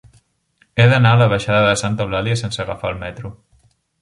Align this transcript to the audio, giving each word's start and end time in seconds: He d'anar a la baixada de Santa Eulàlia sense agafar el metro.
He 0.83 0.87
d'anar 0.93 1.11
a 1.17 1.19
la 1.23 1.27
baixada 1.33 1.67
de 1.67 1.75
Santa 1.83 2.05
Eulàlia 2.09 2.39
sense 2.43 2.65
agafar 2.65 2.93
el 2.97 2.99
metro. 3.05 3.33